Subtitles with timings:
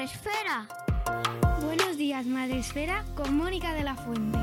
[0.00, 1.60] Días, Madre Esfera.
[1.62, 4.38] Buenos días, Madre Esfera, con Mónica de la Fuente.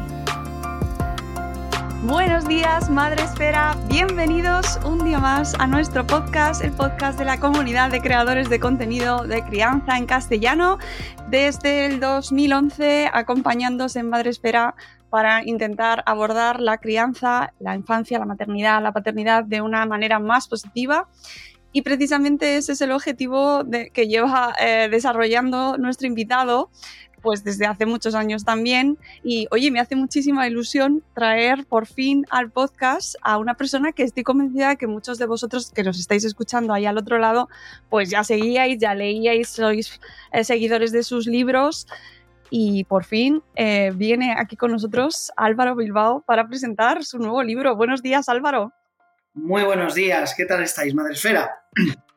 [2.04, 3.76] Buenos días, Madre Esfera.
[3.88, 8.60] Bienvenidos un día más a nuestro podcast, el podcast de la comunidad de creadores de
[8.60, 10.78] contenido de crianza en castellano,
[11.30, 14.76] desde el 2011, acompañándose en Madre Esfera
[15.10, 20.48] para intentar abordar la crianza, la infancia, la maternidad, la paternidad de una manera más
[20.48, 21.08] positiva.
[21.78, 26.72] Y precisamente ese es el objetivo de, que lleva eh, desarrollando nuestro invitado,
[27.22, 28.98] pues desde hace muchos años también.
[29.24, 34.02] Y oye, me hace muchísima ilusión traer por fin al podcast a una persona que
[34.02, 37.48] estoy convencida que muchos de vosotros que nos estáis escuchando ahí al otro lado,
[37.92, 41.86] pues ya seguíais, ya leíais, sois eh, seguidores de sus libros.
[42.50, 47.76] Y por fin eh, viene aquí con nosotros Álvaro Bilbao para presentar su nuevo libro.
[47.76, 48.74] Buenos días, Álvaro.
[49.38, 51.62] Muy buenos días, ¿qué tal estáis, Madre Esfera?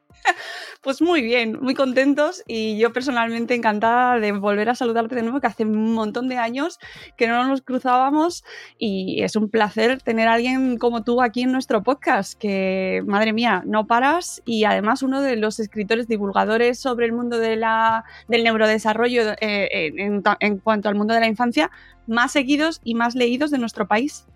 [0.83, 5.39] Pues muy bien, muy contentos y yo personalmente encantada de volver a saludarte de nuevo,
[5.39, 6.79] que hace un montón de años
[7.19, 8.45] que no nos cruzábamos
[8.79, 13.35] y es un placer tener a alguien como tú aquí en nuestro podcast, que madre
[13.35, 18.05] mía, no paras y además uno de los escritores divulgadores sobre el mundo de la,
[18.29, 21.71] del neurodesarrollo eh, en cuanto al mundo de la infancia
[22.07, 24.27] más seguidos y más leídos de nuestro país.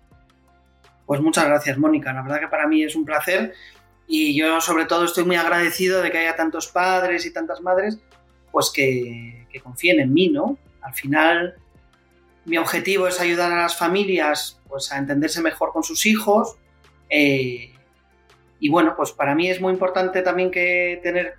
[1.05, 2.13] Pues muchas gracias, Mónica.
[2.13, 3.53] La verdad que para mí es un placer
[4.07, 7.99] y yo sobre todo estoy muy agradecido de que haya tantos padres y tantas madres
[8.51, 10.57] pues que, confíen en mí, ¿no?
[10.81, 11.55] Al final
[12.43, 16.57] mi objetivo es ayudar a las familias pues a entenderse mejor con sus hijos
[17.09, 17.71] eh,
[18.59, 21.35] y bueno, pues para mí es muy importante también que tener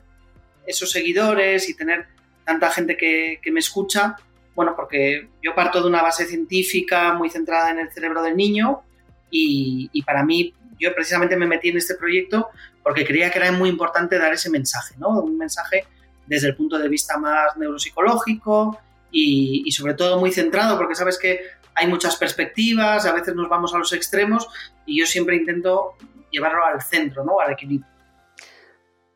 [0.66, 2.06] esos seguidores y tener
[2.44, 4.16] tanta gente que, que me escucha,
[4.54, 8.82] bueno, porque yo parto de una base científica muy centrada en el cerebro del niño
[9.30, 12.48] y, para mí, yo precisamente me metí en este proyecto
[12.82, 15.20] porque creía que era muy importante dar ese mensaje, ¿no?
[15.20, 15.84] Un mensaje
[16.26, 18.78] desde el punto de vista más neuropsicológico
[19.10, 21.40] y, y sobre todo muy centrado, porque sabes que
[21.74, 24.48] hay muchas perspectivas, a veces nos vamos a los extremos
[24.86, 25.96] y yo siempre intento
[26.30, 27.40] llevarlo al centro, ¿no?
[27.40, 27.95] Al equilibrio.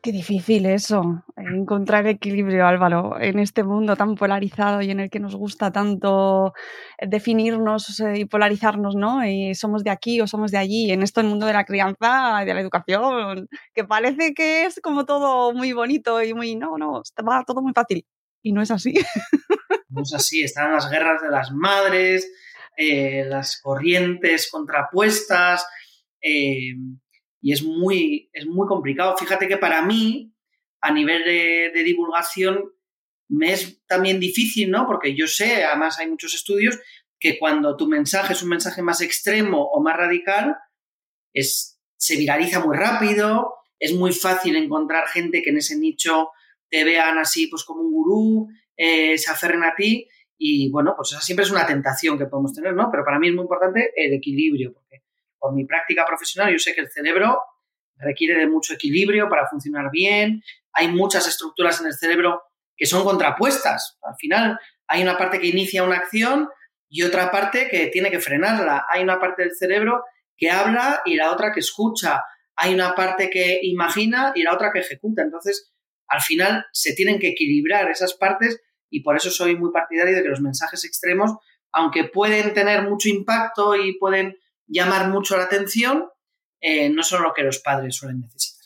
[0.03, 5.19] Qué difícil eso, encontrar equilibrio, Álvaro, en este mundo tan polarizado y en el que
[5.19, 6.53] nos gusta tanto
[6.99, 9.23] definirnos y polarizarnos, ¿no?
[9.23, 12.41] Y somos de aquí o somos de allí, en esto el mundo de la crianza
[12.41, 16.79] y de la educación, que parece que es como todo muy bonito y muy, no,
[16.79, 18.03] no, va todo muy fácil.
[18.41, 18.95] Y no es así.
[19.89, 22.31] No es así, están las guerras de las madres,
[22.75, 25.67] eh, las corrientes contrapuestas.
[26.21, 26.73] Eh,
[27.41, 29.17] y es muy, es muy complicado.
[29.17, 30.33] Fíjate que para mí,
[30.79, 32.71] a nivel de, divulgación,
[33.27, 34.85] me es también difícil, ¿no?
[34.85, 36.79] Porque yo sé, además hay muchos estudios,
[37.19, 40.57] que cuando tu mensaje es un mensaje más extremo o más radical,
[41.33, 46.29] es, se viraliza muy rápido, es muy fácil encontrar gente que en ese nicho
[46.69, 48.47] te vean así pues como un gurú,
[48.77, 52.53] eh, se aferren a ti y bueno, pues esa siempre es una tentación que podemos
[52.53, 52.89] tener, ¿no?
[52.91, 54.73] Pero para mí es muy importante el equilibrio,
[55.41, 57.41] por mi práctica profesional, yo sé que el cerebro
[57.97, 60.43] requiere de mucho equilibrio para funcionar bien.
[60.71, 62.43] Hay muchas estructuras en el cerebro
[62.77, 63.97] que son contrapuestas.
[64.03, 66.47] Al final hay una parte que inicia una acción
[66.89, 68.85] y otra parte que tiene que frenarla.
[68.89, 70.03] Hay una parte del cerebro
[70.37, 72.23] que habla y la otra que escucha.
[72.55, 75.23] Hay una parte que imagina y la otra que ejecuta.
[75.23, 75.73] Entonces,
[76.07, 80.21] al final se tienen que equilibrar esas partes y por eso soy muy partidario de
[80.21, 81.31] que los mensajes extremos,
[81.71, 84.37] aunque pueden tener mucho impacto y pueden
[84.71, 86.07] llamar mucho la atención,
[86.61, 88.61] eh, no son lo que los padres suelen necesitar.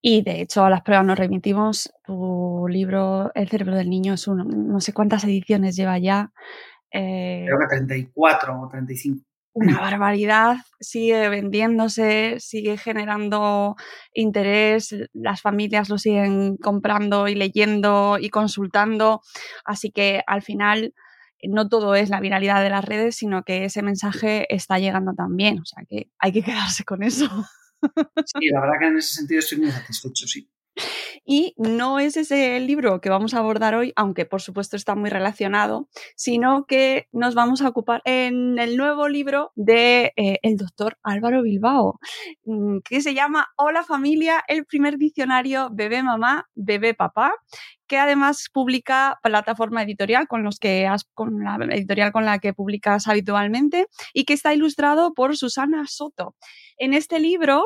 [0.00, 1.92] Y de hecho, a las pruebas nos remitimos.
[2.04, 6.32] Tu libro, El cerebro del niño, es uno, no sé cuántas ediciones lleva ya.
[6.92, 9.24] Eh, Creo que 34 o 35.
[9.54, 13.74] Una barbaridad, sigue vendiéndose, sigue generando
[14.12, 19.20] interés, las familias lo siguen comprando y leyendo y consultando,
[19.64, 20.94] así que al final
[21.44, 25.60] no todo es la viralidad de las redes, sino que ese mensaje está llegando también.
[25.60, 27.28] O sea que hay que quedarse con eso.
[28.26, 30.50] Sí, la verdad que en ese sentido estoy muy satisfecho, sí.
[31.30, 34.94] Y no es ese el libro que vamos a abordar hoy, aunque por supuesto está
[34.94, 35.86] muy relacionado,
[36.16, 42.00] sino que nos vamos a ocupar en el nuevo libro de eh, doctor Álvaro Bilbao,
[42.46, 47.34] mm, que se llama Hola familia, el primer diccionario bebé mamá, bebé papá,
[47.86, 53.06] que además publica plataforma editorial con los que con la editorial con la que publicas
[53.06, 56.34] habitualmente y que está ilustrado por Susana Soto.
[56.78, 57.64] En este libro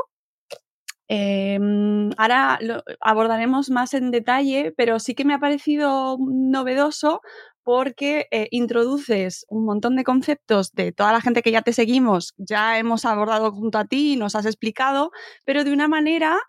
[1.15, 7.21] Em, ahora lo abordaremos más en detalle, pero sí que me ha parecido novedoso
[7.63, 12.33] porque eh, introduces un montón de conceptos de toda la gente que ya te seguimos,
[12.39, 15.11] ya hemos abordado junto a ti, nos has explicado,
[15.45, 16.41] pero de una manera,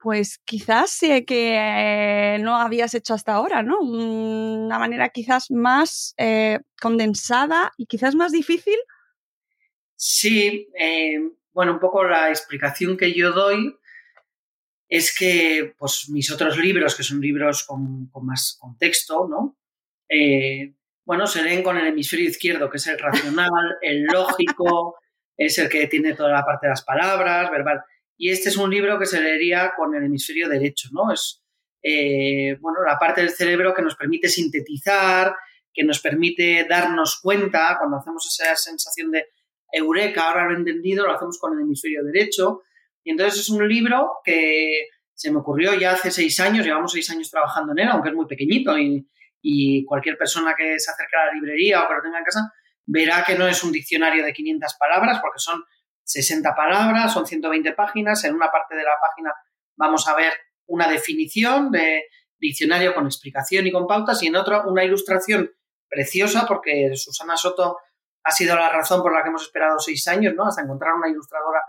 [0.00, 3.78] pues quizás sé que no habías hecho hasta ahora, ¿no?
[3.82, 8.78] Una manera quizás más eh, condensada y quizás más difícil.
[9.94, 11.20] Sí, eh,
[11.52, 13.76] bueno, un poco la explicación que yo doy
[14.92, 19.56] es que pues, mis otros libros, que son libros con, más contexto, ¿no?
[20.06, 20.74] Eh,
[21.06, 23.48] bueno, se leen con el hemisferio izquierdo, que es el racional,
[23.80, 24.98] el lógico,
[25.34, 27.80] es el que tiene toda la parte de las palabras, verbal.
[28.18, 31.10] Y este es un libro que se leería con el hemisferio derecho, ¿no?
[31.10, 31.42] Es,
[31.82, 35.34] eh, bueno, la parte del cerebro que nos permite sintetizar,
[35.72, 39.24] que nos permite darnos cuenta, cuando hacemos esa sensación de
[39.72, 42.60] eureka, ahora lo he entendido, lo hacemos con el hemisferio derecho,
[43.04, 47.08] y entonces es un libro que se me ocurrió ya hace seis años, llevamos seis
[47.10, 49.06] años trabajando en él, aunque es muy pequeñito y,
[49.86, 52.52] cualquier persona que se acerque a la librería o que lo tenga en casa
[52.86, 55.64] verá que no es un diccionario de 500 palabras porque son
[56.04, 58.24] 60 palabras, son 120 páginas.
[58.24, 59.32] En una parte de la página
[59.76, 60.32] vamos a ver
[60.66, 62.04] una definición de
[62.38, 65.50] diccionario con explicación y con pautas y en otra una ilustración
[65.88, 67.78] preciosa porque Susana Soto
[68.24, 70.46] ha sido la razón por la que hemos esperado seis años, ¿no?
[70.46, 71.60] Hasta encontrar una ilustradora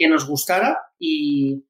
[0.00, 1.66] que nos gustara y...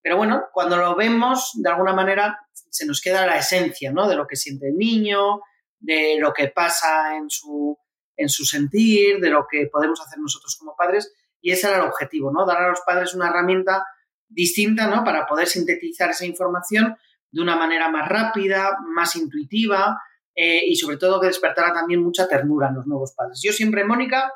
[0.00, 4.08] Pero bueno, cuando lo vemos, de alguna manera se nos queda la esencia, ¿no?
[4.08, 5.40] De lo que siente el niño,
[5.78, 7.78] de lo que pasa en su,
[8.16, 11.12] en su sentir, de lo que podemos hacer nosotros como padres.
[11.40, 12.44] Y ese era el objetivo, ¿no?
[12.46, 13.84] Dar a los padres una herramienta
[14.28, 15.04] distinta, ¿no?
[15.04, 16.96] Para poder sintetizar esa información
[17.30, 20.00] de una manera más rápida, más intuitiva
[20.34, 23.40] eh, y sobre todo que despertara también mucha ternura en los nuevos padres.
[23.42, 24.32] Yo siempre, Mónica,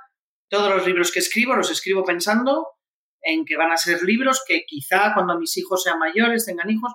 [0.48, 2.77] todos los libros que escribo los escribo pensando
[3.22, 6.92] en que van a ser libros que quizá cuando mis hijos sean mayores, tengan hijos,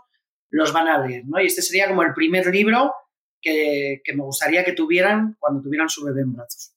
[0.49, 1.41] los van a leer, ¿no?
[1.41, 2.93] Y este sería como el primer libro
[3.41, 6.73] que, me gustaría que tuvieran cuando tuvieran su bebé en brazos.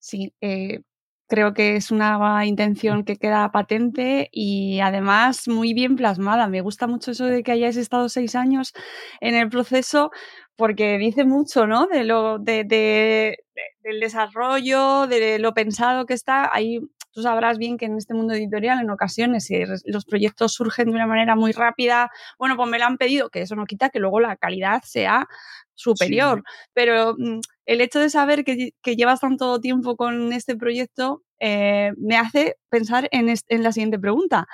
[0.00, 0.80] Sí, eh,
[1.28, 6.48] creo que es una intención que queda patente y además muy bien plasmada.
[6.48, 8.72] Me gusta mucho eso de que hayáis estado seis años
[9.20, 10.10] en el proceso
[10.56, 11.86] porque dice mucho, ¿no?
[11.86, 16.50] De lo, de, del desarrollo, de lo pensado que está.
[16.52, 16.80] Ahí
[17.18, 19.48] tú sabrás bien que en este mundo editorial en ocasiones
[19.86, 22.12] los proyectos surgen de una manera muy rápida.
[22.38, 25.26] Bueno, pues me lo han pedido, que eso no quita que luego la calidad sea
[25.74, 26.44] superior.
[26.74, 32.16] Pero mm, el hecho de saber que, llevas tanto tiempo con este proyecto eh, me
[32.16, 34.46] hace pensar en, la siguiente pregunta.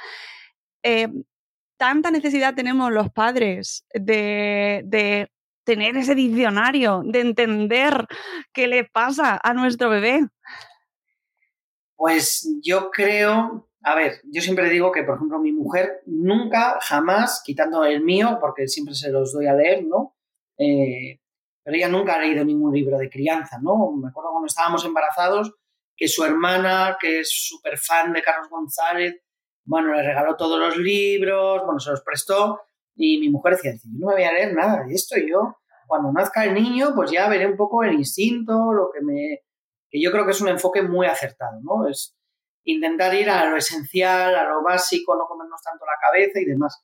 [0.83, 1.09] Eh,
[1.77, 5.31] ¿Tanta necesidad tenemos los padres de, de
[5.65, 8.07] tener ese diccionario, de entender
[8.55, 10.23] qué le pasa a nuestro bebé?
[11.97, 17.43] Pues yo creo, a ver, yo siempre digo que, por ejemplo, mi mujer nunca, jamás,
[17.45, 20.17] quitando el mío, porque siempre se los doy a leer, ¿no?
[20.59, 21.21] Eh,
[21.63, 23.93] pero ella nunca ha leído ningún libro de crianza, ¿no?
[23.93, 25.55] Me acuerdo cuando estábamos embarazados
[25.97, 29.15] que su hermana, que es súper fan de Carlos González,
[29.65, 32.61] bueno, le regaló todos los libros, bueno, se los prestó
[32.95, 36.13] y mi mujer decía, yo no me voy a leer nada de esto, yo cuando
[36.13, 39.41] nazca el niño, pues ya veré un poco el instinto, lo que me...
[39.95, 41.89] que yo creo que es un enfoque muy acertado, ¿no?
[41.89, 42.17] Es
[42.65, 46.83] intentar ir a lo esencial, a lo básico, no comernos tanto la cabeza y demás.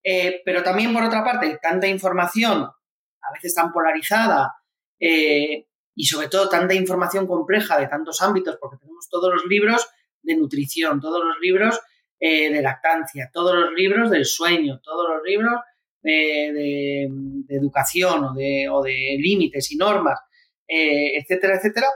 [0.00, 4.54] Eh, pero también, por otra parte, tanta información a veces tan polarizada
[5.00, 5.66] eh,
[5.96, 9.88] y sobre todo tanta información compleja de tantos ámbitos, porque tenemos todos los libros
[10.22, 11.80] de nutrición, todos los libros
[12.20, 15.60] eh, de lactancia, todos los libros del sueño, todos los libros
[16.00, 17.10] de,
[17.48, 20.20] educación o de, o de, límites y normas,
[20.68, 21.88] etcétera, etcétera,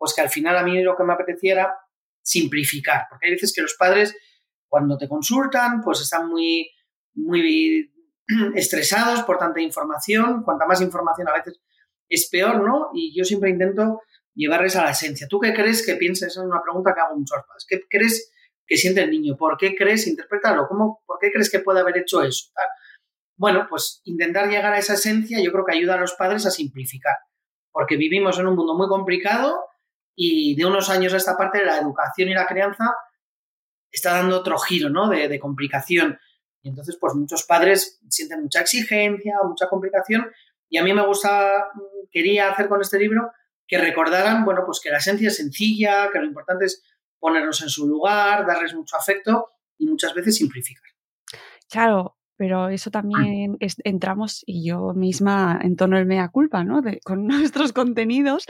[0.00, 1.76] pues que al final a mí lo que me apeteciera
[2.22, 4.16] simplificar, porque hay veces que los padres
[4.66, 6.70] cuando te consultan pues están muy,
[7.12, 7.92] muy
[8.54, 11.60] estresados por tanta información, cuanta más información a veces
[12.08, 12.88] es peor, ¿no?
[12.94, 14.00] Y yo siempre intento
[14.34, 15.28] llevarles a la esencia.
[15.28, 16.30] ¿Tú qué crees que piensas?
[16.30, 17.66] Esa es una pregunta que hago muchos padres.
[17.68, 18.32] ¿Qué crees
[18.66, 19.36] que siente el niño?
[19.36, 20.06] ¿Por qué crees?
[20.06, 20.66] Interprétalo.
[20.66, 22.50] ¿Cómo, ¿Por qué crees que puede haber hecho eso?
[23.36, 26.50] Bueno, pues intentar llegar a esa esencia yo creo que ayuda a los padres a
[26.50, 27.16] simplificar,
[27.70, 29.69] porque vivimos en un mundo muy complicado
[30.14, 32.94] y de unos años a esta parte la educación y la crianza
[33.90, 35.08] está dando otro giro, ¿no?
[35.08, 36.18] De, de complicación
[36.62, 40.30] Y entonces, pues muchos padres sienten mucha exigencia, mucha complicación.
[40.68, 41.70] Y a mí me gusta,
[42.10, 43.32] quería hacer con este libro
[43.66, 46.82] que recordaran, bueno, pues que la esencia es sencilla, que lo importante es
[47.18, 50.90] ponernos en su lugar, darles mucho afecto y muchas veces simplificar.
[51.68, 56.80] Claro, pero eso también entramos, y yo misma en tono el mea culpa, ¿no?
[57.04, 58.46] con nuestros contenidos,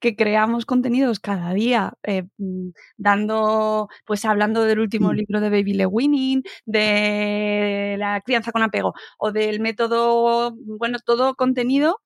[0.00, 5.16] que creamos contenidos cada día, eh, mm, dando, pues hablando del último mm.
[5.16, 11.34] libro de Baby Le Winning, de la crianza con apego, o del método, bueno, todo
[11.34, 12.00] contenido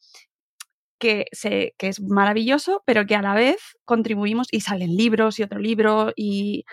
[0.98, 5.44] que, se, que es maravilloso, pero que a la vez contribuimos y salen libros y
[5.44, 6.64] otro libro y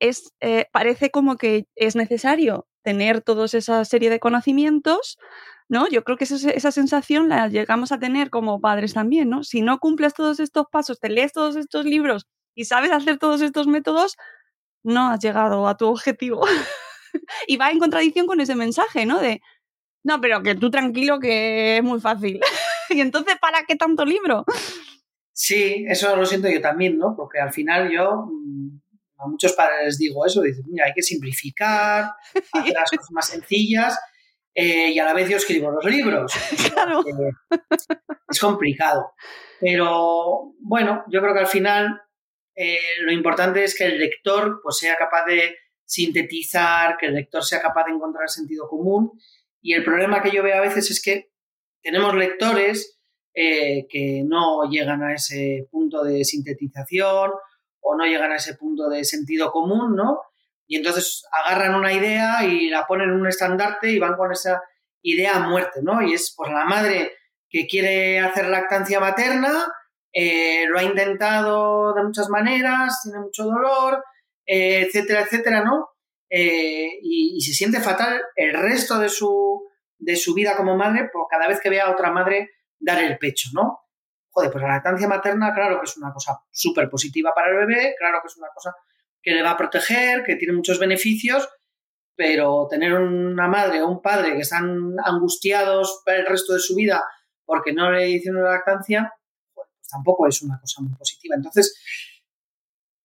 [0.00, 5.18] es, eh, parece como que es necesario tener toda esa serie de conocimientos,
[5.68, 5.88] ¿no?
[5.88, 9.44] Yo creo que esa, sensación la llegamos a tener como padres también, ¿no?
[9.44, 13.42] Si no cumples todos estos pasos, te lees todos estos libros y sabes hacer todos
[13.42, 14.16] estos métodos,
[14.82, 16.46] no has llegado a tu objetivo.
[17.46, 19.20] y va en contradicción con ese mensaje, ¿no?
[19.20, 19.40] De,
[20.02, 22.40] no, pero que tú tranquilo que es muy fácil.
[22.88, 24.44] y entonces, ¿para qué tanto libro?
[25.32, 27.14] Sí, eso lo siento yo también, ¿no?
[27.14, 28.80] Porque al final yo mm,
[29.18, 32.10] a muchos padres les digo eso, dicen, mira, hay que simplificar,
[32.52, 33.98] hacer las cosas más sencillas
[34.54, 36.32] eh, y a la vez yo escribo los libros.
[36.72, 37.04] Claro.
[38.28, 39.12] es complicado.
[39.60, 42.00] Pero bueno, yo creo que al final
[42.56, 47.44] eh, lo importante es que el lector pues, sea capaz de sintetizar, que el lector
[47.44, 49.12] sea capaz de encontrar sentido común.
[49.62, 51.30] Y el problema que yo veo a veces es que
[51.80, 52.98] tenemos lectores
[53.34, 57.30] eh, que no llegan a ese punto de sintetización
[57.80, 60.20] o no llegan a ese punto de sentido común, ¿no?
[60.66, 64.62] Y entonces agarran una idea y la ponen en un estandarte y van con esa
[65.02, 66.02] idea a muerte, ¿no?
[66.02, 67.12] Y es pues la madre
[67.48, 69.66] que quiere hacer lactancia materna,
[70.12, 74.02] eh, lo ha intentado de muchas maneras, tiene mucho dolor,
[74.46, 75.88] eh, etcétera, etcétera, ¿no?
[76.30, 79.64] Eh, y, se siente fatal el resto de su,
[79.98, 83.16] de su vida como madre por cada vez que vea a otra madre dar el
[83.18, 83.80] pecho, ¿no?
[84.30, 87.94] Joder, pues la lactancia materna, claro que es una cosa súper positiva para el bebé,
[87.98, 88.74] claro que es una cosa
[89.22, 91.48] que le va a proteger, que tiene muchos beneficios,
[92.14, 96.74] pero tener una madre o un padre que están angustiados para el resto de su
[96.74, 97.02] vida
[97.44, 99.12] porque no le hicieron la lactancia,
[99.54, 101.34] pues tampoco es una cosa muy positiva.
[101.34, 101.80] Entonces,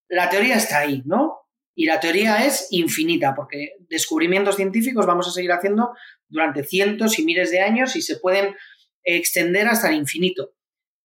[0.09, 1.39] la teoría está ahí, ¿no?
[1.75, 5.93] Y la teoría es infinita, porque descubrimientos científicos vamos a seguir haciendo
[6.27, 8.55] durante cientos y miles de años y se pueden
[9.03, 10.53] extender hasta el infinito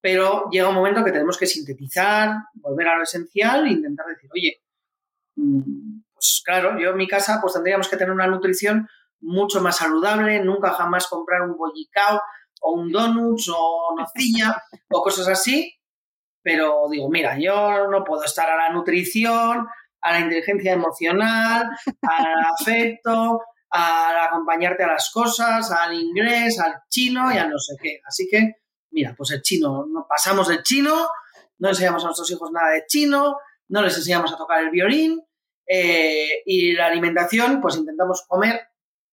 [0.01, 4.31] pero llega un momento que tenemos que sintetizar, volver a lo esencial e intentar decir,
[4.33, 4.63] oye,
[5.37, 8.89] mm, pues claro, yo en mi casa pues tendríamos que tener una nutrición
[9.21, 12.21] mucho más saludable, nunca jamás comprar un bollicao
[12.61, 14.57] o un donuts o nocilla
[14.91, 15.75] o cosas así,
[16.43, 19.67] pero digo, mira, yo no puedo estar a la nutrición,
[20.01, 21.69] a la inteligencia emocional,
[22.03, 27.75] al afecto, al acompañarte a las cosas, al inglés, al chino y a no sé
[27.81, 28.01] qué.
[28.07, 28.55] Así que
[28.91, 31.09] mira, pues el chino, no pasamos del chino,
[31.59, 35.23] no enseñamos a nuestros hijos nada de chino, no les enseñamos a tocar el violín
[35.67, 38.61] eh, y la alimentación, pues intentamos comer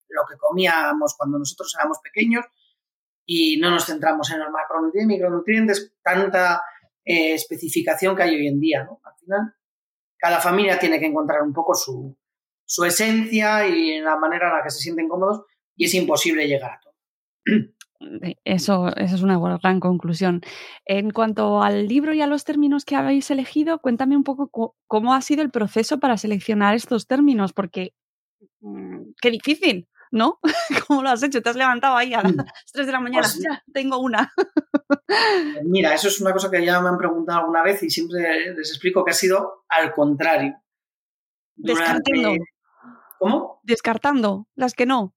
[0.08, 2.46] lo que comíamos cuando nosotros éramos pequeños
[3.26, 6.62] y no nos centramos en los macronutrientes, micronutrientes, tanta
[7.04, 8.88] eh, especificación que hay hoy en día.
[9.04, 9.56] Al final,
[10.18, 12.18] cada familia tiene que encontrar un poco su,
[12.64, 16.72] su esencia y la manera en la que se sienten cómodos y es imposible llegar
[16.72, 16.96] a todo.
[18.22, 20.42] Eh, eso, eso es una gran conclusión.
[20.86, 25.14] En cuanto al libro y a los términos que habéis elegido, cuéntame un poco cómo
[25.14, 27.94] ha sido el proceso para seleccionar estos términos, porque
[28.62, 30.40] mm, qué difícil, ¿no?
[30.88, 31.42] ¿Cómo lo has hecho?
[31.42, 32.36] Te has levantado ahí a las
[32.74, 34.32] 3 de la mañana, pues ya, tengo una.
[35.08, 38.54] Eh, mira, eso es una cosa que ya me han preguntado alguna vez y siempre
[38.54, 40.62] les explico que ha sido al contrario.
[41.56, 42.36] Descartando.
[43.18, 43.60] ¿Cómo?
[43.64, 45.16] Descartando, las que no.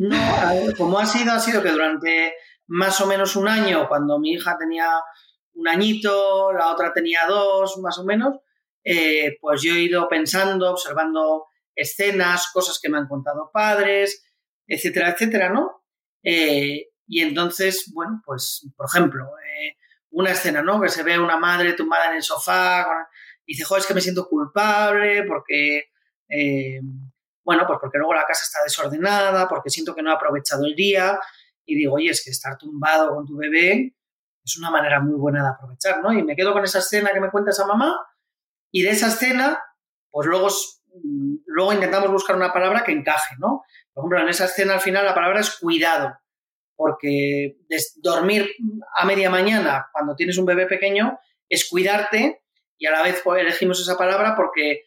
[0.00, 0.16] No,
[0.76, 2.32] como ha sido, ha sido que durante
[2.68, 4.88] más o menos un año, cuando mi hija tenía
[5.54, 8.36] un añito, la otra tenía dos, más o menos,
[8.84, 14.24] eh, pues yo he ido pensando, observando escenas, cosas que me han contado padres,
[14.68, 15.82] etcétera, etcétera, ¿no?
[16.22, 19.78] Eh, y entonces, bueno, pues, por ejemplo, eh,
[20.10, 20.80] una escena, ¿no?
[20.80, 22.86] Que se ve una madre tumbada en el sofá,
[23.44, 25.90] y dice, joder, es que me siento culpable porque
[27.48, 30.74] bueno, pues porque luego la casa está desordenada, porque siento que no he aprovechado el
[30.74, 31.18] día
[31.64, 33.96] y digo, oye, es que estar tumbado con tu bebé
[34.44, 36.12] es una manera muy buena de aprovechar, ¿no?
[36.12, 37.96] Y me quedo con esa escena que me cuenta esa mamá
[38.70, 39.62] y de esa escena,
[40.10, 40.48] pues luego,
[41.02, 43.62] mm, luego intentamos buscar una palabra que encaje, ¿no?
[43.94, 46.18] Por ejemplo, en esa escena al final la palabra es cuidado,
[46.76, 47.56] porque
[48.02, 48.50] dormir
[48.94, 52.42] a media mañana cuando tienes un bebé pequeño es cuidarte
[52.76, 54.82] y a la vez pues, elegimos esa palabra porque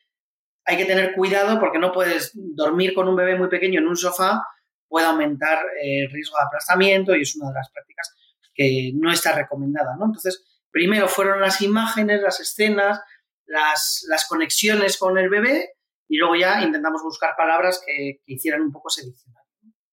[0.72, 3.98] hay que tener cuidado porque no puedes dormir con un bebé muy pequeño en un
[3.98, 4.42] sofá,
[4.88, 8.16] puede aumentar el riesgo de aplastamiento y es una de las prácticas
[8.54, 9.94] que no está recomendada.
[9.94, 13.02] Entonces, primero fueron las imágenes, las escenas,
[13.46, 15.74] las, las conexiones con el bebé
[16.08, 19.50] y luego ya intentamos buscar palabras que, hicieran un poco ese diccionario.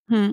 [0.07, 0.33] Mm.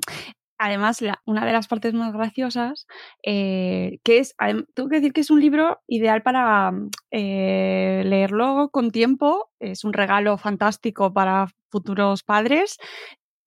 [0.58, 2.88] Además, una de las partes más graciosas,
[3.24, 4.36] eh, que es,
[4.74, 6.72] tengo que decir que es un libro ideal para
[7.12, 12.78] eh, leerlo con tiempo, es un regalo fantástico para futuros padres,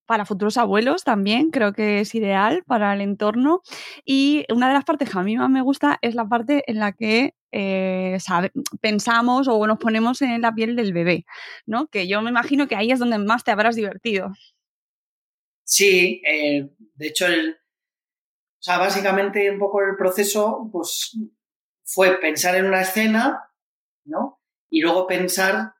[0.05, 3.61] para futuros abuelos también, creo que es ideal para el entorno.
[4.05, 6.79] Y una de las partes que a mí más me gusta es la parte en
[6.79, 8.17] la que eh,
[8.81, 11.25] pensamos o nos ponemos en la piel del bebé,
[11.67, 11.87] ¿no?
[11.87, 14.31] Que yo me imagino que ahí es donde más te habrás divertido.
[15.69, 21.15] Sí, eh, de hecho, el, o sea, básicamente un poco el proceso, pues,
[21.83, 23.51] fue pensar en una escena,
[24.03, 24.41] ¿no?
[24.71, 25.75] Y luego pensar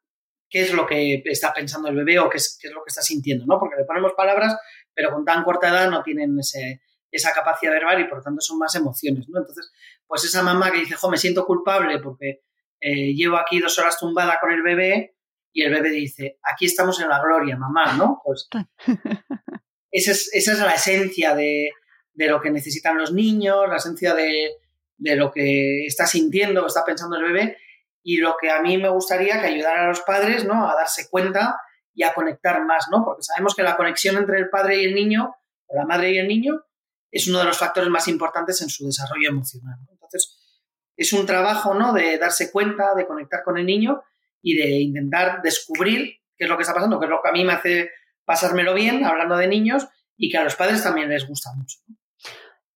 [0.47, 2.89] qué es lo que está pensando el bebé o qué es, qué es lo que
[2.89, 3.57] está sintiendo, ¿no?
[3.59, 4.55] Porque le ponemos palabras,
[4.93, 8.41] pero con tan corta edad no tienen ese, esa capacidad verbal y por lo tanto
[8.41, 9.39] son más emociones, ¿no?
[9.39, 9.71] Entonces,
[10.05, 12.43] pues esa mamá que dice, jo, me siento culpable porque
[12.79, 15.17] eh, llevo aquí dos horas tumbada con el bebé
[15.51, 18.21] y el bebé dice, aquí estamos en la gloria, mamá, ¿no?
[18.23, 18.47] Pues
[19.91, 21.71] esa es, la esencia de,
[22.13, 24.55] lo que necesitan los niños, la esencia de,
[24.97, 27.57] lo que está sintiendo o está pensando el bebé
[28.03, 30.69] y lo que a mí me gustaría que ayudara a los padres ¿no?
[30.69, 31.59] a darse cuenta
[31.93, 33.03] y a conectar más, ¿no?
[33.03, 35.35] porque sabemos que la conexión entre el padre y el niño,
[35.67, 36.61] o la madre y el niño,
[37.11, 39.77] es uno de los factores más importantes en su desarrollo emocional.
[39.91, 40.37] Entonces,
[40.95, 41.93] es un trabajo ¿no?
[41.93, 44.03] de darse cuenta, de conectar con el niño
[44.41, 47.33] y de intentar descubrir qué es lo que está pasando, que es lo que a
[47.33, 47.89] mí me hace
[48.29, 51.79] pasármelo bien hablando de niños y que a los padres también les gusta mucho.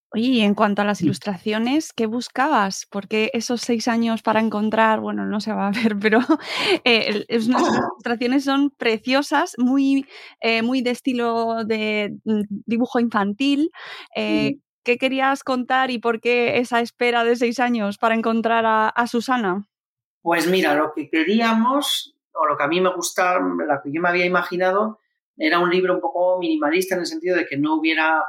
[0.10, 2.88] Oye, y en cuanto a las ilustraciones, ¿qué buscabas?
[2.89, 6.22] Porque esos seis años para encontrar, bueno, no se va a ver, pero
[6.83, 7.48] eh, las
[7.88, 10.07] ilustraciones son preciosas, muy,
[10.41, 13.69] eh, muy de estilo de mm, dibujo infantil.
[14.15, 19.07] Eh, ¿Qué querías contar y por qué esa espera de seis años para encontrar a,
[19.07, 19.67] Susana?
[20.24, 24.01] Pues mira, lo que queríamos, o lo que a mí me gustaba, lo que yo
[24.01, 25.00] me había imaginado,
[25.38, 28.24] era un libro un poco minimalista en el sentido de que no hubiera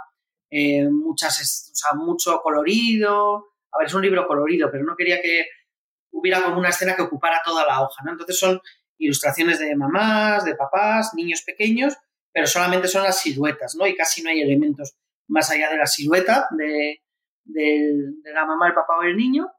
[0.50, 3.48] eh, muchas, mucho colorido.
[3.72, 5.46] A ver, es un libro colorido, pero no quería que
[6.12, 8.12] hubiera como una escena que ocupara toda la hoja, ¿no?
[8.12, 8.60] Entonces son
[8.98, 11.94] ilustraciones de mamás, de papás, niños pequeños,
[12.32, 13.86] pero solamente son las siluetas, ¿no?
[13.86, 14.96] Y casi no hay elementos
[15.28, 17.00] más allá de la silueta de,
[18.32, 19.50] la mamá, el papá o el niño.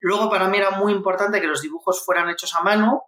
[0.00, 3.07] Luego para mí era muy importante que los dibujos fueran hechos a mano,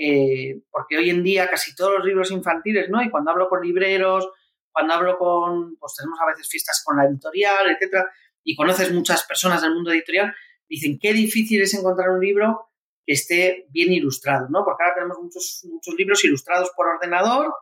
[0.00, 3.02] eh, porque hoy en día casi todos los libros infantiles, ¿no?
[3.02, 4.28] Y cuando hablo con libreros,
[4.70, 8.08] cuando hablo con, pues tenemos a veces fiestas con la editorial, etcétera,
[8.44, 10.32] y conoces muchas personas del mundo editorial,
[10.68, 12.70] dicen qué difícil es encontrar un libro
[13.04, 14.64] que esté bien ilustrado, ¿no?
[14.64, 17.52] Porque ahora tenemos muchos, muchos libros ilustrados por ordenador,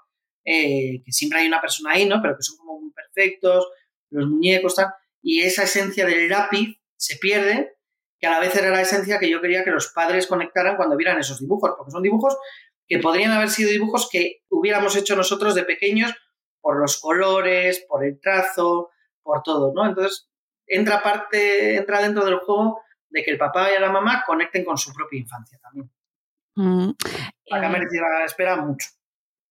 [0.45, 2.21] eh, que siempre hay una persona ahí, ¿no?
[2.21, 3.67] Pero que son como muy perfectos,
[4.11, 7.76] los muñecos, tal, y esa esencia del lápiz se pierde
[8.19, 10.97] que a la vez era la esencia que yo quería que los padres conectaran cuando
[10.97, 12.37] vieran esos dibujos, porque son dibujos
[12.89, 16.15] que podrían haber sido dibujos que hubiéramos hecho nosotros de pequeños
[16.61, 18.91] por los colores, por el trazo,
[19.23, 19.87] por todo, ¿no?
[19.87, 20.29] Entonces,
[20.67, 24.77] entra parte, entra dentro del juego de que el papá y la mamá conecten con
[24.79, 25.91] su propia infancia también.
[26.55, 26.91] Mm,
[27.51, 27.87] Acá eh,
[28.19, 28.89] la espera mucho.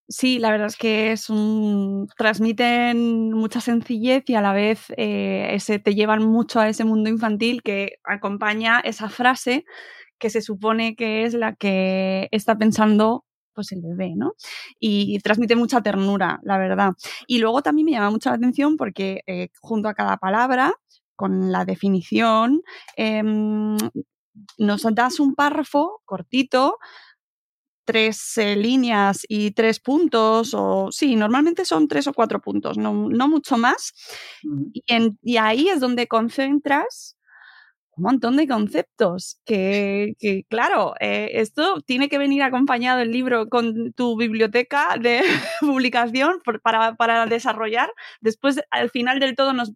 [0.08, 5.48] Sí, la verdad es que es un, transmiten mucha sencillez y a la vez eh,
[5.54, 9.66] ese, te llevan mucho a ese mundo infantil que acompaña esa frase
[10.20, 14.34] que se supone que es la que está pensando pues el bebé, ¿no?
[14.80, 16.94] Y, transmite mucha ternura, la verdad.
[17.26, 20.74] Y luego también me llama mucho la atención porque eh, junto a cada palabra,
[21.16, 22.62] con la definición,
[22.98, 23.78] em,
[24.58, 26.78] nos das un párrafo cortito
[27.86, 32.94] tres eh, líneas y tres puntos, o sí, normalmente son tres o cuatro puntos, no,
[32.94, 33.94] mucho más.
[34.74, 37.18] Y, ahí es donde concentras
[37.98, 40.16] un montón de conceptos que,
[40.50, 45.22] claro, eh, esto tiene que venir acompañado el libro con tu biblioteca de
[45.62, 47.90] publicación para, para, desarrollar.
[48.20, 49.72] Después, al final del todo, nos,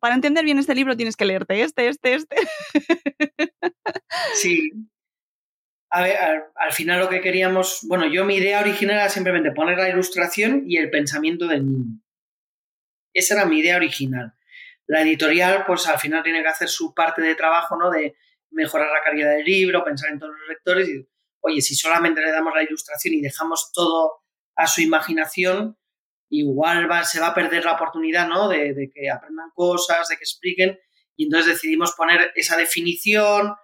[0.00, 2.36] para entender bien este libro tienes que leerte este, este, este.
[4.34, 4.70] Sí,
[5.96, 6.16] a ver,
[6.56, 10.64] al, final lo que queríamos, bueno, yo mi idea original era simplemente poner la ilustración
[10.66, 12.02] y el pensamiento del niño.
[13.14, 14.34] Esa era mi idea original.
[14.86, 17.90] La editorial, pues al final tiene que hacer su parte de trabajo, ¿no?
[17.90, 18.14] De
[18.50, 21.08] mejorar la calidad del libro, pensar en todos los lectores y,
[21.40, 24.20] oye, si solamente le damos la ilustración y dejamos todo
[24.54, 25.78] a su imaginación,
[26.28, 28.48] igual se va a perder la oportunidad, ¿no?
[28.48, 30.78] De que aprendan cosas, de que expliquen.
[31.16, 33.54] Y entonces decidimos poner esa definición,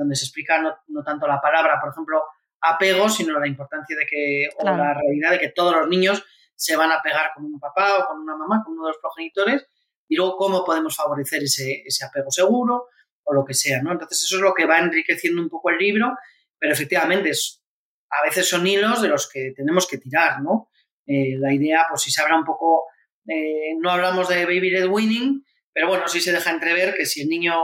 [0.00, 2.22] donde se explica no, tanto la palabra, por ejemplo,
[2.60, 6.74] apego, sino la importancia de que, o la realidad de que todos los niños se
[6.76, 9.66] van a pegar con un papá o con una mamá, con uno de los progenitores,
[10.08, 12.88] y luego cómo podemos favorecer ese, ese apego seguro
[13.22, 13.92] o lo que sea, ¿no?
[13.92, 16.16] Entonces eso es lo que va enriqueciendo un poco el libro,
[16.58, 17.62] pero efectivamente es,
[18.10, 20.70] a veces son hilos de los que tenemos que tirar, ¿no?
[21.06, 22.86] Eh, la idea, pues si se habla un poco,
[23.26, 27.22] eh, no hablamos de baby led winning, pero bueno, sí se deja entrever que si
[27.22, 27.54] el niño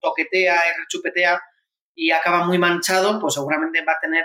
[0.00, 1.40] toquetea y rechupetea
[1.94, 4.24] y acaba muy manchado, pues seguramente va a tener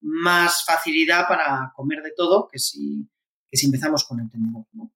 [0.00, 3.08] más facilidad para comer de todo que si,
[3.48, 4.64] que si empezamos con el tenedor.
[4.72, 4.92] ¿no?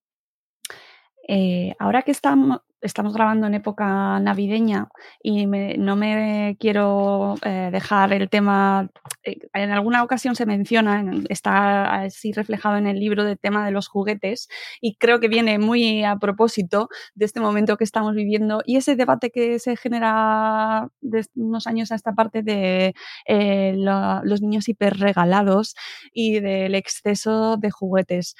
[1.29, 4.89] Eh, ahora que estamos, estamos grabando en época navideña
[5.23, 8.91] y no me quiero eh, dejar el tema,
[9.25, 13.71] eh, en alguna ocasión se menciona, está así reflejado en el libro del tema de
[13.71, 14.49] los juguetes
[14.81, 18.97] y creo que viene muy a propósito de este momento que estamos viviendo y ese
[18.97, 22.95] debate que se genera de unos años a esta parte de
[23.27, 25.75] los niños hiperregalados
[26.13, 28.35] y del exceso de juguetes.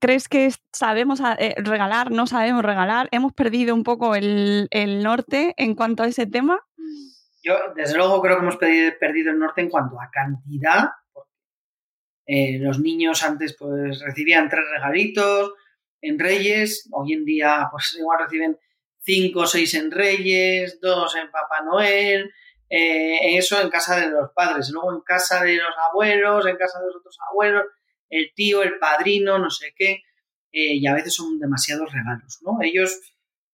[0.00, 3.08] ¿Crees que sabemos eh, regalar, no sabemos regalar?
[3.10, 4.68] ¿Hemos perdido un poco el,
[5.02, 6.60] norte en cuanto a ese tema?
[7.42, 10.90] Yo, desde luego, creo que hemos perdido el norte en cuanto a cantidad.
[12.26, 15.52] Eh, los niños antes pues recibían tres regalitos
[16.00, 18.58] en Reyes, hoy en día pues igual reciben
[19.00, 22.32] cinco o seis en Reyes, dos en Papá Noel,
[22.68, 26.80] eh, eso en casa de los padres, luego en casa de los abuelos, en casa
[26.80, 27.64] de los otros abuelos
[28.08, 30.02] el tío, el padrino, no sé qué,
[30.52, 32.58] eh, y a veces son demasiados regalos, ¿no?
[32.62, 33.00] Ellos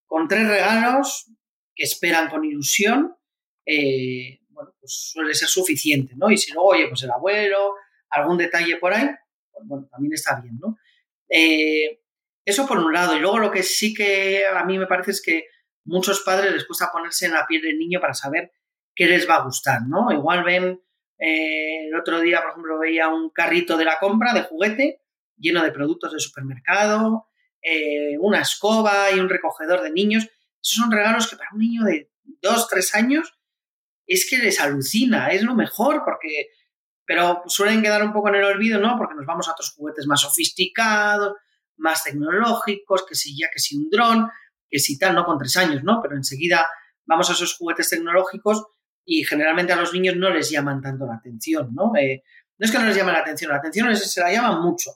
[0.07, 1.31] con tres regalos
[1.75, 3.17] que esperan con ilusión,
[3.65, 6.31] eh, bueno, pues suele ser suficiente, ¿no?
[6.31, 7.75] Y si luego, oye, pues el abuelo,
[8.11, 9.09] algún detalle por ahí,
[9.51, 10.77] pues bueno, también está bien, ¿no?
[11.29, 12.01] Eh,
[12.45, 13.17] eso por un lado.
[13.17, 15.45] Y luego lo que sí que a mí me parece es que
[15.85, 18.53] muchos padres les cuesta ponerse en la piel del niño para saber
[18.95, 20.13] qué les va a gustar, ¿no?
[20.13, 20.83] Igual ven
[21.21, 25.03] eh, el otro día, por ejemplo, veía un carrito de la compra de juguete
[25.37, 27.27] lleno de productos de supermercado,
[27.63, 30.25] eh, una escoba y un recogedor de niños.
[30.63, 32.11] Esos son regalos que para un niño de
[32.43, 33.35] 2, 3 años
[34.07, 36.49] es que les alucina, es lo mejor, porque.
[37.05, 38.97] Pero suelen quedar un poco en el olvido, ¿no?
[38.97, 41.35] Porque nos vamos a otros juguetes más sofisticados,
[41.77, 44.31] más tecnológicos, que si ya que si un dron,
[44.69, 46.01] que si tal, no con tres años, ¿no?
[46.01, 46.65] Pero enseguida
[47.07, 48.65] vamos a esos juguetes tecnológicos
[49.05, 51.93] y generalmente a los niños no les llaman tanto la atención, ¿no?
[51.97, 52.23] Eh,
[52.59, 54.93] no es que no les llamen la atención, la atención se la llama mucho,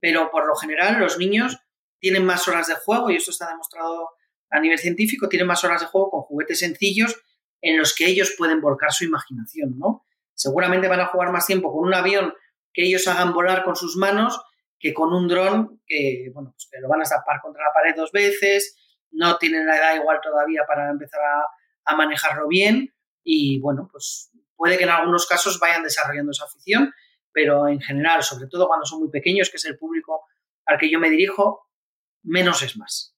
[0.00, 1.58] pero por lo general los niños
[1.98, 4.10] tienen más horas de juego y esto está demostrado
[4.48, 7.20] a nivel científico, tienen más horas de juego con juguetes sencillos
[7.60, 10.06] en los que ellos pueden volcar su imaginación, ¿no?
[10.34, 12.32] Seguramente van a jugar más tiempo con un avión
[12.72, 14.40] que ellos hagan volar con sus manos
[14.78, 18.12] que con un dron que, bueno, pues lo van a zapar contra la pared dos
[18.12, 18.76] veces,
[19.10, 21.20] no tienen la edad igual todavía para empezar
[21.84, 26.92] a manejarlo bien y bueno, pues puede que en algunos casos vayan desarrollando esa afición,
[27.32, 30.22] pero en general, sobre todo cuando son muy pequeños, que es el público
[30.66, 31.68] al que yo me dirijo,
[32.22, 33.14] menos es más.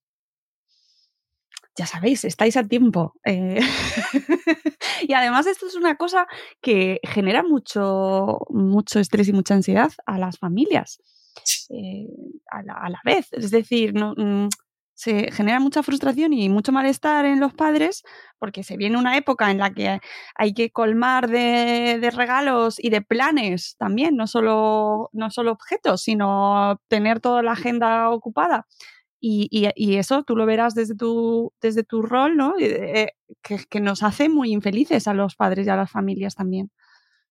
[1.76, 3.14] Ya sabéis, estáis a tiempo.
[3.24, 3.58] Eh,
[5.02, 6.26] y además esto es una cosa
[6.60, 11.00] que genera mucho, mucho estrés y mucha ansiedad a las familias.
[11.70, 12.08] Eh,
[12.50, 13.28] a, la, a, la, vez.
[13.32, 14.48] Es decir, no, mm,
[15.02, 18.04] se genera mucha frustración y mucho malestar en los padres
[18.38, 19.98] porque se viene una época en la que
[20.36, 26.80] hay que colmar de, regalos y de planes también, no solo, no solo objetos, sino
[26.86, 28.68] tener toda la agenda ocupada.
[29.20, 32.54] Y, eso tú lo verás desde tu, desde tu rol, ¿no?
[32.60, 33.12] Eh,
[33.42, 36.70] que, que nos hace muy infelices a los padres y a las familias también.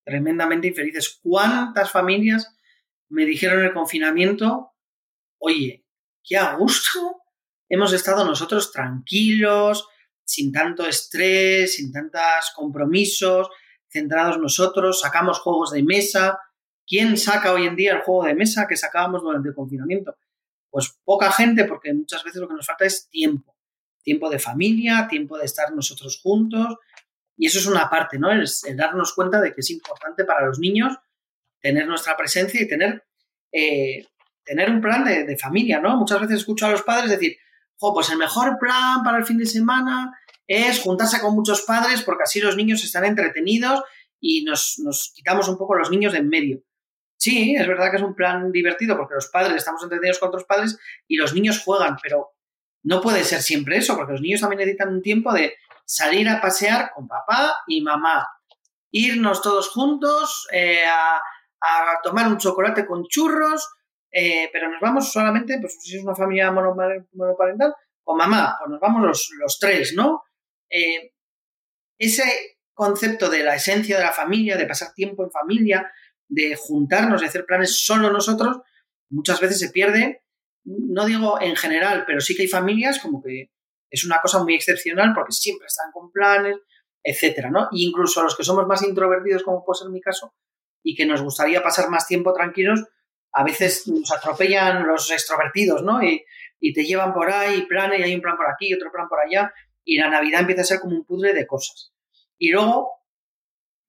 [0.03, 1.19] Tremendamente infelices.
[1.21, 2.53] ¿Cuántas familias
[3.09, 4.73] me dijeron en el confinamiento,
[5.37, 5.85] oye,
[6.23, 7.20] qué a gusto
[7.71, 9.87] hemos estado nosotros tranquilos,
[10.25, 13.49] sin tanto estrés, sin tantos compromisos,
[13.87, 16.37] centrados nosotros, sacamos juegos de mesa.
[16.85, 20.17] ¿Quién saca hoy en día el juego de mesa que sacábamos durante el confinamiento?
[20.69, 23.55] Pues poca gente, porque muchas veces lo que nos falta es tiempo.
[24.03, 26.75] Tiempo de familia, tiempo de estar nosotros juntos.
[27.37, 28.31] Y eso es una parte, ¿no?
[28.31, 30.97] El, darnos cuenta de que es importante para los niños
[31.61, 33.05] tener nuestra presencia y tener,
[33.53, 34.07] eh,
[34.43, 35.95] tener un plan de, de familia, ¿no?
[35.95, 37.37] Muchas veces escucho a los padres decir,
[37.81, 40.17] pues el mejor plan para el fin de semana
[40.47, 43.83] es juntarse con muchos padres porque así los niños están entretenidos
[44.19, 44.77] y nos,
[45.15, 46.63] quitamos un poco los niños de en medio.
[47.17, 50.45] Sí, es verdad que es un plan divertido porque los padres estamos entretenidos con otros
[50.45, 52.33] padres y los niños juegan, pero
[52.83, 56.41] no puede ser siempre eso, porque los niños también necesitan un tiempo de salir a
[56.41, 58.27] pasear con papá y mamá,
[58.91, 63.69] irnos todos juntos eh, a, a, tomar un chocolate con churros,
[64.11, 68.79] eh, pero nos vamos solamente, pues si es una familia monoparental, con mamá, pues nos
[68.79, 70.23] vamos los, tres, ¿no?
[70.69, 71.13] Eh,
[71.97, 75.91] ese, concepto de la esencia de la familia, de pasar tiempo en familia,
[76.27, 78.57] de juntarnos, de hacer planes solo nosotros,
[79.11, 80.23] muchas veces se pierde,
[80.63, 83.51] no digo en general, pero sí que hay familias como que
[83.89, 86.57] es una cosa muy excepcional porque siempre están con planes,
[87.03, 87.65] etcétera, ¿no?
[87.65, 90.33] E incluso los que somos más introvertidos, como puede ser mi caso,
[90.83, 92.83] y que nos gustaría pasar más tiempo tranquilos,
[93.33, 96.01] a veces nos atropellan los extrovertidos, ¿no?
[96.03, 96.25] Y,
[96.73, 99.51] te llevan por ahí, planes, y hay un plan por aquí, otro plan por allá,
[99.83, 101.91] y la Navidad empieza a ser como un pudre de cosas.
[102.37, 102.91] Y luego,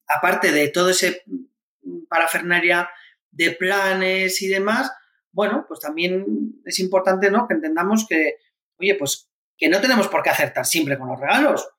[0.07, 1.21] aparte de todo ese
[2.09, 2.89] parafernaria
[3.29, 4.91] de planes y demás,
[5.31, 6.25] bueno, pues también
[6.65, 7.47] es importante, ¿no?
[7.47, 8.37] Que entendamos que,
[8.79, 11.69] oye, pues que no tenemos por qué acertar siempre con los regalos,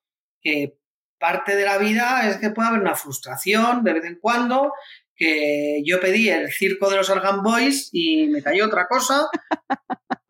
[0.40, 0.78] que
[1.18, 4.72] parte de la vida es que puede haber una frustración de vez en cuando,
[5.16, 9.26] que yo pedí el circo de los Argan Boys y me cayó otra cosa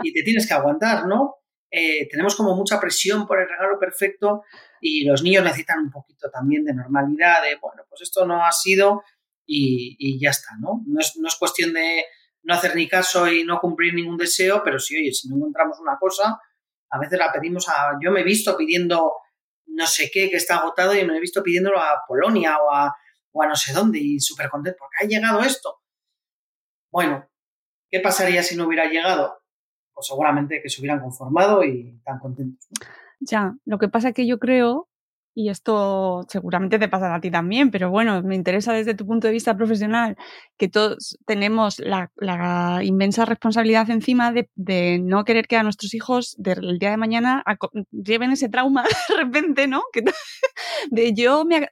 [0.02, 1.36] y te tienes que aguantar, ¿no?
[1.70, 4.42] Eh, tenemos como mucha presión por el regalo perfecto
[4.80, 8.52] y los niños necesitan un poquito también de normalidad, de, bueno, pues esto no ha
[8.52, 9.02] sido
[9.46, 10.82] y, ya está, ¿no?
[10.86, 12.04] No es, no es, cuestión de
[12.42, 15.80] no hacer ni caso y no cumplir ningún deseo, pero sí, oye, si no encontramos
[15.80, 16.38] una cosa,
[16.90, 17.98] a veces la pedimos a...
[18.00, 19.12] Yo me he visto pidiendo
[19.66, 22.94] no sé qué que está agotado y me he visto pidiéndolo a Polonia o a
[23.34, 25.80] o a no sé dónde y súper contento porque ha llegado esto.
[26.90, 27.28] Bueno,
[27.90, 29.42] ¿qué pasaría si no hubiera llegado?
[29.92, 32.66] Pues seguramente que se hubieran conformado y tan contentos.
[33.20, 34.88] Ya, lo que pasa es que yo creo
[35.34, 39.26] y esto seguramente te pasará a ti también, pero bueno, me interesa desde tu punto
[39.26, 40.16] de vista profesional
[40.56, 42.10] que todos tenemos la,
[42.82, 47.44] inmensa responsabilidad encima de, no querer que a nuestros hijos del día de mañana
[47.90, 49.82] lleven ese trauma de repente, ¿no?
[49.92, 50.04] Que,
[50.90, 51.68] de yo me,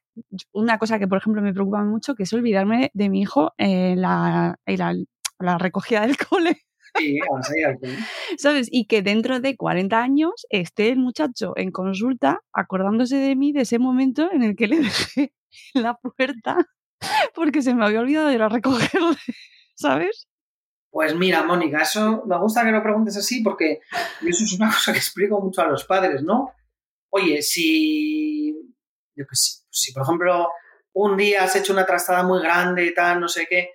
[0.52, 4.00] una cosa que por ejemplo me preocupa mucho que es olvidarme de mi hijo en
[4.00, 5.06] la, en
[5.38, 6.62] la recogida del cole.
[6.98, 7.18] Sí,
[8.36, 8.68] ¿Sabes?
[8.70, 13.62] Y que dentro de 40 años esté el muchacho en consulta acordándose de mí de
[13.62, 15.32] ese momento en el que le dejé
[15.74, 16.66] la puerta
[17.34, 19.16] porque se me había olvidado de ir a recogerle,
[19.74, 20.28] ¿sabes?
[20.90, 23.80] Pues mira, Mónica, eso me gusta que lo preguntes así porque
[24.20, 26.52] eso es una cosa que explico mucho a los padres, ¿no?
[27.10, 28.52] Oye, si,
[29.16, 30.50] yo que sé, pues si por ejemplo
[30.94, 33.70] un día has hecho una trastada muy grande, tal, no sé qué,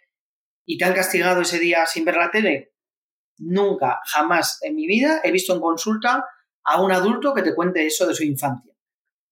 [0.65, 2.73] y te han castigado ese día sin ver la tele,
[3.39, 6.25] Nunca, jamás en mi vida he visto en consulta
[6.63, 8.73] a un adulto que te cuente eso de su infancia.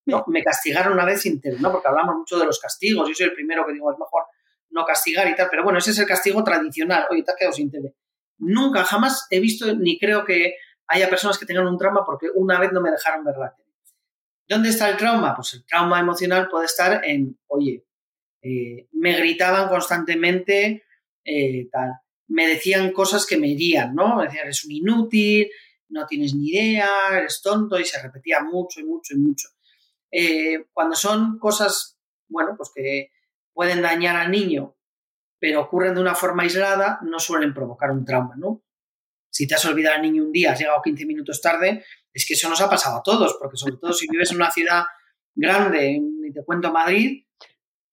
[0.05, 1.71] No, me castigaron una vez sin ¿no?
[1.71, 3.07] Porque hablamos mucho de los castigos.
[3.07, 4.23] Yo soy el primero que digo, es mejor
[4.69, 7.07] no castigar y tal, pero bueno, ese es el castigo tradicional.
[7.09, 7.95] Oye, te has quedado sin tele.
[8.37, 10.55] Nunca, jamás he visto, ni creo que
[10.87, 13.71] haya personas que tengan un trauma porque una vez no me dejaron ver la tele.
[14.47, 15.33] ¿Dónde está el trauma?
[15.35, 17.83] Pues el trauma emocional puede estar en, oye,
[18.43, 20.83] eh, me gritaban constantemente,
[21.23, 21.93] eh, tal
[22.27, 24.17] me decían cosas que me herían, ¿no?
[24.17, 25.49] Me decían, eres un inútil,
[25.89, 29.49] no tienes ni idea, eres tonto, y se repetía mucho y mucho y mucho.
[30.11, 33.11] Eh, cuando son cosas, bueno, pues que
[33.53, 34.75] pueden dañar al niño,
[35.39, 38.63] pero ocurren de una forma aislada, no suelen provocar un trauma, ¿no?
[39.29, 41.83] Si te has olvidado al niño un día, has llegado 15 minutos tarde,
[42.13, 44.51] es que eso nos ha pasado a todos, porque sobre todo si vives en una
[44.51, 44.83] ciudad
[45.33, 47.25] grande, y te cuento Madrid,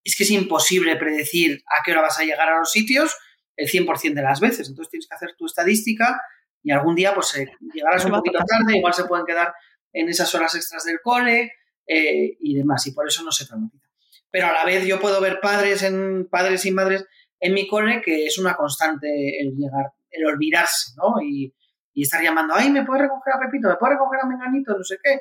[0.05, 3.15] es que es imposible predecir a qué hora vas a llegar a los sitios
[3.57, 4.69] el 100% de las veces.
[4.69, 6.21] Entonces tienes que hacer tu estadística
[6.63, 9.53] y algún día pues eh, llegarás un poquito tarde, igual se pueden quedar
[9.93, 11.53] en esas horas extras del cole
[11.87, 13.87] eh, y demás, y por eso no se traumatiza.
[14.31, 17.05] Pero a la vez yo puedo ver padres, en, padres y madres
[17.41, 21.21] en mi cole que es una constante el llegar, el olvidarse, ¿no?
[21.23, 21.55] Y,
[21.95, 23.69] estar llamando, ay, ¿me puede recoger a Pepito?
[23.69, 24.75] ¿Me puede recoger a Menganito?
[24.75, 25.21] No sé qué.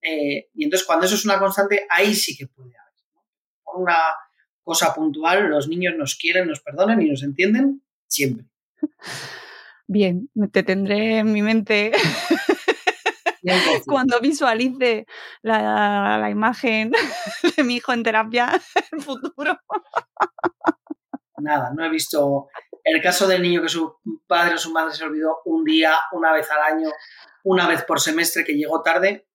[0.00, 2.92] Eh, y entonces cuando eso es una constante, ahí sí que puede haber.
[3.64, 3.98] Por una
[4.64, 8.46] cosa puntual, los niños nos quieren, nos perdonan y nos entienden siempre.
[9.86, 11.92] Bien, te tendré en mi mente
[13.86, 15.06] cuando visualice
[15.42, 16.92] la, imagen
[17.56, 18.60] de mi hijo en terapia
[18.92, 19.58] en futuro.
[21.38, 22.48] Nada, no he visto
[22.82, 23.96] el caso del niño que su
[24.26, 26.88] padre o su madre se olvidó un día, una vez al año,
[27.42, 29.28] una vez por semestre que llegó tarde,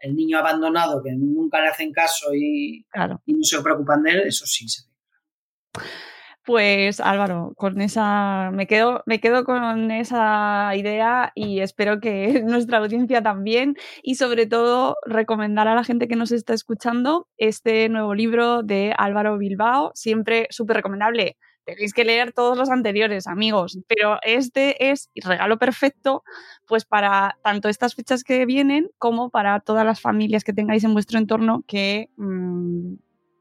[0.00, 2.84] el niño abandonado que nunca le hacen caso y,
[3.26, 5.84] y no se preocupan de él, eso sí se ve.
[6.48, 12.78] Pues Álvaro, con esa me quedo, me quedo con esa idea y espero que nuestra
[12.78, 13.76] audiencia también.
[14.02, 18.94] Y sobre todo recomendar a la gente que nos está escuchando este nuevo libro de
[18.96, 21.36] Álvaro Bilbao, siempre súper recomendable
[21.68, 26.24] tenéis que leer todos los anteriores, amigos, pero este es regalo perfecto
[26.66, 30.94] pues para tanto estas fechas que vienen como para todas las familias que tengáis en
[30.94, 32.94] vuestro entorno que mm,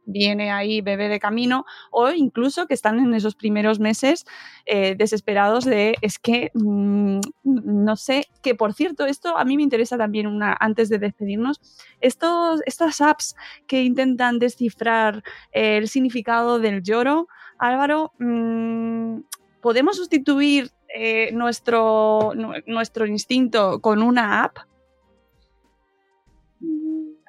[0.07, 4.25] viene ahí bebé de camino, o incluso que están en esos primeros meses
[4.65, 9.63] eh, desesperados de, es que, mm, no sé, que por cierto, esto a mí me
[9.63, 11.59] interesa también una, antes de despedirnos,
[11.99, 13.35] estos, estas apps
[13.67, 17.27] que intentan descifrar el significado del lloro,
[17.60, 19.20] Álvaro, mm,
[19.62, 22.34] ¿podemos sustituir eh, nuestro,
[22.65, 24.58] nuestro instinto con una app?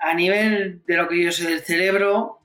[0.01, 2.39] A nivel de lo que yo sé del cerebro,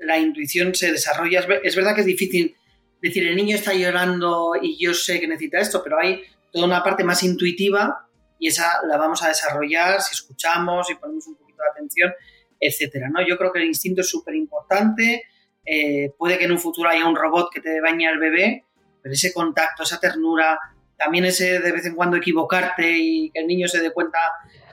[0.00, 1.46] la intuición se desarrolla.
[1.62, 2.56] Es verdad que es difícil
[3.00, 6.82] decir, el niño está llorando y yo sé que necesita esto, pero hay toda una
[6.82, 11.62] parte más intuitiva y esa la vamos a desarrollar si escuchamos, si ponemos un poquito
[11.62, 12.12] de atención,
[12.58, 13.08] etcétera.
[13.10, 13.26] ¿no?
[13.26, 15.24] Yo creo que el instinto es súper importante.
[15.66, 18.66] Eh, puede que en un futuro haya un robot que te bañe al bebé,
[19.02, 20.58] pero ese contacto, esa ternura,
[20.96, 24.18] también ese de vez en cuando equivocarte y que el niño se dé cuenta,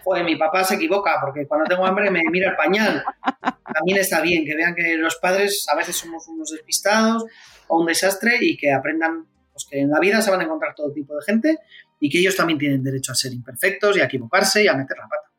[0.03, 3.03] joder, mi papá se equivoca porque cuando tengo hambre me mira el pañal.
[3.73, 7.25] También está bien que vean que los padres a veces somos unos despistados
[7.67, 10.75] o un desastre y que aprendan pues, que en la vida se van a encontrar
[10.75, 11.57] todo tipo de gente
[11.99, 14.97] y que ellos también tienen derecho a ser imperfectos y a equivocarse y a meter
[14.97, 15.30] la pata.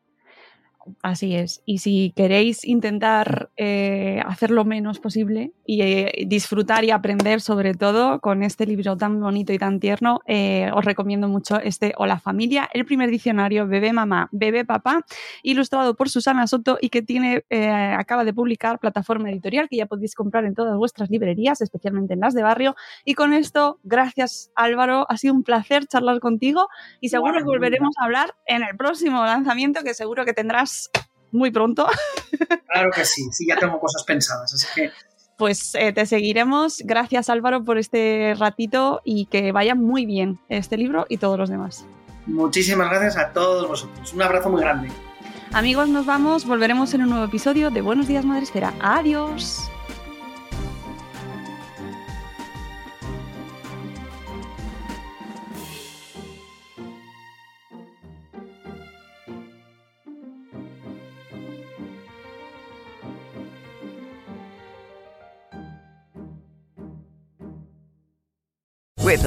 [1.03, 1.62] Así es.
[1.64, 7.75] Y si queréis intentar eh, hacer lo menos posible y eh, disfrutar y aprender sobre
[7.75, 12.18] todo con este libro tan bonito y tan tierno, eh, os recomiendo mucho este Hola
[12.18, 15.05] Familia, el primer diccionario Bebé Mamá, Bebé Papá,
[15.42, 17.45] ilustrado por Susana Soto y que tiene,
[17.97, 22.21] acaba de publicar plataforma editorial que ya podéis comprar en todas vuestras librerías, especialmente en
[22.21, 22.75] las de barrio.
[23.05, 26.68] Y con esto, gracias Álvaro, ha sido un placer charlar contigo
[27.01, 30.71] y seguro que volveremos a hablar en el próximo lanzamiento que seguro que tendrás
[31.30, 31.87] muy pronto.
[32.72, 34.90] Claro que sí, sí, ya tengo cosas pensadas, así que...
[35.37, 36.78] Pues eh, te seguiremos.
[36.85, 41.50] Gracias Álvaro por este ratito y que vaya muy bien este libro y todos los
[41.50, 41.85] demás.
[42.26, 44.12] Muchísimas gracias a todos vosotros.
[44.14, 44.88] Un abrazo muy grande.
[45.52, 46.46] Amigos, nos vamos.
[46.46, 48.72] Volveremos en un nuevo episodio de Buenos Días Madre Esfera.
[48.80, 49.71] Adiós.